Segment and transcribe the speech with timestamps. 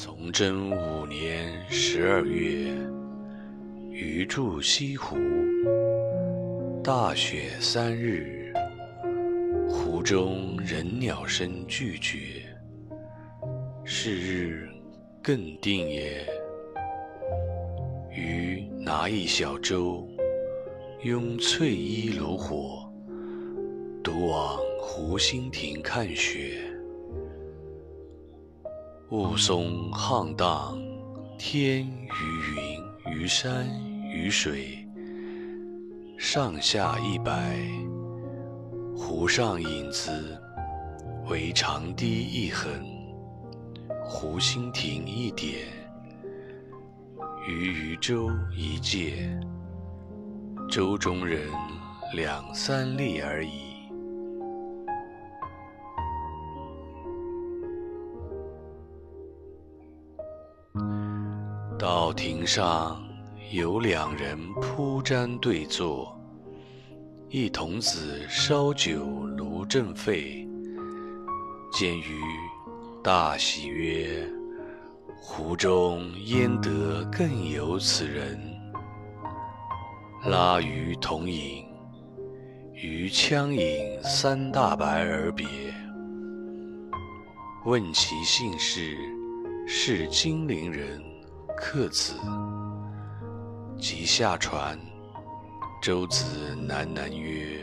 [0.00, 2.72] 崇祯五年十二月，
[3.90, 5.16] 余住西湖。
[6.84, 8.52] 大雪三日，
[9.68, 12.46] 湖中人鸟声俱绝。
[13.84, 14.68] 是日
[15.20, 16.24] 更定也。
[18.12, 20.08] 余拿一小舟，
[21.02, 22.88] 拥翠衣炉火，
[24.00, 26.60] 独往湖心亭看雪。
[29.10, 30.78] 雾凇沆荡，
[31.38, 33.66] 天于云，于山，
[34.06, 34.86] 于水，
[36.18, 37.56] 上下一白。
[38.94, 40.38] 湖上影子，
[41.26, 42.70] 为长堤一横，
[44.04, 45.54] 湖心亭一点，
[47.46, 49.26] 余渔舟一芥，
[50.68, 51.48] 舟中人
[52.12, 53.67] 两三粒而已。
[61.78, 63.00] 到亭上
[63.52, 66.12] 有两人铺毡对坐，
[67.30, 69.04] 一童子烧酒
[69.36, 70.44] 炉正沸。
[71.72, 72.20] 见余
[73.00, 74.28] 大喜曰
[75.22, 78.36] ：“湖中焉得更有此人？”
[80.26, 81.64] 拉余同饮，
[82.72, 85.46] 余羌饮三大白而别。
[87.64, 88.96] 问其姓氏，
[89.64, 91.00] 是金陵人。
[91.60, 92.14] 客子
[93.78, 94.78] 即下船，
[95.82, 97.60] 舟子喃喃曰：“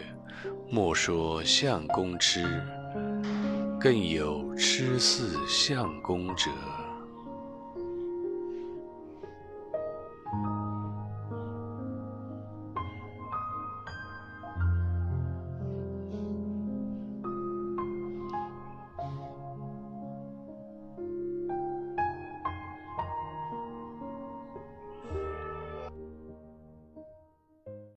[0.70, 2.46] 莫说相公痴，
[3.80, 6.52] 更有痴似相公者。”